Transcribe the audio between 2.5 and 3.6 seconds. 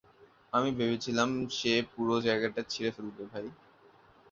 ছিঁড়ে ফেলবে, ভাই।